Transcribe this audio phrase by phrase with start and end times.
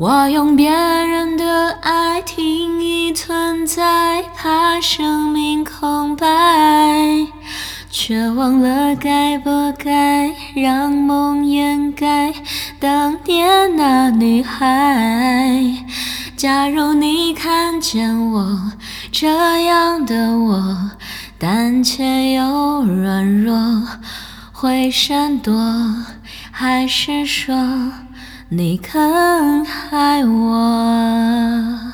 [0.00, 6.26] 我用别人的爱定义存在，怕生命空白，
[7.90, 12.32] 却忘了该不该让梦掩盖
[12.78, 15.60] 当年那女孩。
[16.34, 18.72] 假如你看见我
[19.12, 20.90] 这样的我，
[21.38, 23.54] 胆怯又软弱，
[24.50, 25.52] 会闪躲，
[26.50, 27.54] 还是说？
[28.52, 29.00] 你肯
[29.92, 31.92] 爱我